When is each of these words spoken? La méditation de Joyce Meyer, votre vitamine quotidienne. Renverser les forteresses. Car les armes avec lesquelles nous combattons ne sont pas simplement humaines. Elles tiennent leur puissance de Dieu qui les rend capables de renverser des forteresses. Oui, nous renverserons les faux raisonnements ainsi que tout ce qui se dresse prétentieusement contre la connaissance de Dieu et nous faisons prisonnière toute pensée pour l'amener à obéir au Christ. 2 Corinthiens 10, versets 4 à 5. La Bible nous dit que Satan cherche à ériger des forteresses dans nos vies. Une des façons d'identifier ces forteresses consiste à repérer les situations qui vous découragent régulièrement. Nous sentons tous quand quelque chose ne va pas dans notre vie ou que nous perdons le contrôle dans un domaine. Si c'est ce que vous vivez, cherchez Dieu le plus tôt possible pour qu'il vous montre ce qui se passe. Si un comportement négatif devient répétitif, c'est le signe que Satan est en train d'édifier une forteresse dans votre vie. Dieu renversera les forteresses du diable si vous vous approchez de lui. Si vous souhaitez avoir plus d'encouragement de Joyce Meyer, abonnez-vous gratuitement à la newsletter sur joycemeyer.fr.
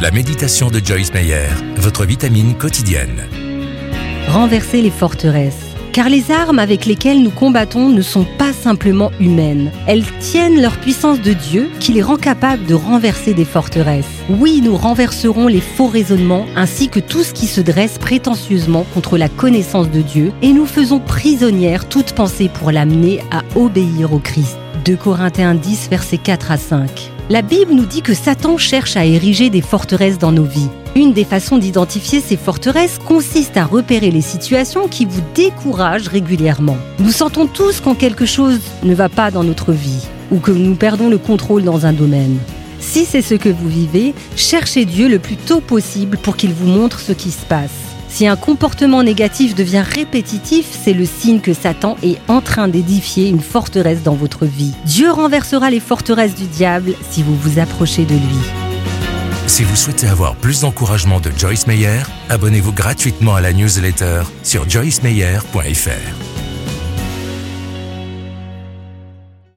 La 0.00 0.10
méditation 0.10 0.70
de 0.70 0.80
Joyce 0.82 1.12
Meyer, 1.12 1.50
votre 1.76 2.06
vitamine 2.06 2.54
quotidienne. 2.54 3.28
Renverser 4.28 4.80
les 4.80 4.90
forteresses. 4.90 5.76
Car 5.92 6.08
les 6.08 6.30
armes 6.30 6.58
avec 6.58 6.86
lesquelles 6.86 7.22
nous 7.22 7.30
combattons 7.30 7.90
ne 7.90 8.00
sont 8.00 8.24
pas 8.38 8.54
simplement 8.54 9.12
humaines. 9.20 9.70
Elles 9.86 10.06
tiennent 10.20 10.62
leur 10.62 10.78
puissance 10.78 11.20
de 11.20 11.34
Dieu 11.34 11.68
qui 11.80 11.92
les 11.92 12.00
rend 12.00 12.16
capables 12.16 12.64
de 12.64 12.72
renverser 12.72 13.34
des 13.34 13.44
forteresses. 13.44 14.06
Oui, 14.30 14.62
nous 14.64 14.74
renverserons 14.74 15.48
les 15.48 15.60
faux 15.60 15.88
raisonnements 15.88 16.46
ainsi 16.56 16.88
que 16.88 17.00
tout 17.00 17.22
ce 17.22 17.34
qui 17.34 17.46
se 17.46 17.60
dresse 17.60 17.98
prétentieusement 17.98 18.86
contre 18.94 19.18
la 19.18 19.28
connaissance 19.28 19.90
de 19.90 20.00
Dieu 20.00 20.32
et 20.40 20.54
nous 20.54 20.64
faisons 20.64 20.98
prisonnière 20.98 21.86
toute 21.86 22.14
pensée 22.14 22.48
pour 22.48 22.70
l'amener 22.70 23.20
à 23.30 23.42
obéir 23.54 24.14
au 24.14 24.18
Christ. 24.18 24.56
2 24.86 24.96
Corinthiens 24.96 25.54
10, 25.54 25.90
versets 25.90 26.16
4 26.16 26.52
à 26.52 26.56
5. 26.56 27.10
La 27.30 27.42
Bible 27.42 27.74
nous 27.74 27.86
dit 27.86 28.02
que 28.02 28.12
Satan 28.12 28.58
cherche 28.58 28.96
à 28.96 29.04
ériger 29.04 29.50
des 29.50 29.60
forteresses 29.60 30.18
dans 30.18 30.32
nos 30.32 30.42
vies. 30.42 30.66
Une 30.96 31.12
des 31.12 31.22
façons 31.22 31.58
d'identifier 31.58 32.20
ces 32.20 32.36
forteresses 32.36 32.98
consiste 32.98 33.56
à 33.56 33.64
repérer 33.64 34.10
les 34.10 34.20
situations 34.20 34.88
qui 34.88 35.04
vous 35.04 35.22
découragent 35.32 36.08
régulièrement. 36.08 36.76
Nous 36.98 37.12
sentons 37.12 37.46
tous 37.46 37.78
quand 37.78 37.94
quelque 37.94 38.26
chose 38.26 38.58
ne 38.82 38.96
va 38.96 39.08
pas 39.08 39.30
dans 39.30 39.44
notre 39.44 39.70
vie 39.70 40.08
ou 40.32 40.40
que 40.40 40.50
nous 40.50 40.74
perdons 40.74 41.08
le 41.08 41.18
contrôle 41.18 41.62
dans 41.62 41.86
un 41.86 41.92
domaine. 41.92 42.36
Si 42.80 43.04
c'est 43.04 43.22
ce 43.22 43.36
que 43.36 43.48
vous 43.48 43.68
vivez, 43.68 44.12
cherchez 44.34 44.84
Dieu 44.84 45.08
le 45.08 45.20
plus 45.20 45.36
tôt 45.36 45.60
possible 45.60 46.18
pour 46.18 46.36
qu'il 46.36 46.52
vous 46.52 46.66
montre 46.66 46.98
ce 46.98 47.12
qui 47.12 47.30
se 47.30 47.46
passe. 47.46 47.94
Si 48.10 48.26
un 48.26 48.36
comportement 48.36 49.02
négatif 49.02 49.54
devient 49.54 49.84
répétitif, 49.86 50.66
c'est 50.70 50.92
le 50.92 51.06
signe 51.06 51.40
que 51.40 51.54
Satan 51.54 51.96
est 52.02 52.18
en 52.28 52.40
train 52.40 52.68
d'édifier 52.68 53.28
une 53.28 53.40
forteresse 53.40 54.02
dans 54.02 54.14
votre 54.14 54.46
vie. 54.46 54.74
Dieu 54.84 55.10
renversera 55.10 55.70
les 55.70 55.80
forteresses 55.80 56.34
du 56.34 56.46
diable 56.46 56.94
si 57.10 57.22
vous 57.22 57.36
vous 57.36 57.58
approchez 57.58 58.04
de 58.04 58.14
lui. 58.14 58.40
Si 59.46 59.64
vous 59.64 59.76
souhaitez 59.76 60.06
avoir 60.06 60.36
plus 60.36 60.60
d'encouragement 60.60 61.20
de 61.20 61.30
Joyce 61.36 61.66
Meyer, 61.66 62.02
abonnez-vous 62.28 62.72
gratuitement 62.72 63.34
à 63.34 63.40
la 63.40 63.52
newsletter 63.52 64.22
sur 64.42 64.68
joycemeyer.fr. 64.68 66.29